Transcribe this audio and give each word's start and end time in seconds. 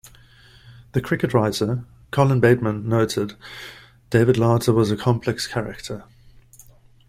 The 0.93 1.01
cricket 1.01 1.31
writer, 1.31 1.85
Colin 2.09 2.39
Bateman, 2.39 2.89
noted, 2.89 3.35
David 4.09 4.35
Larter 4.35 4.73
was 4.73 4.89
a 4.89 4.97
complex 4.97 5.45
character. 5.45 6.05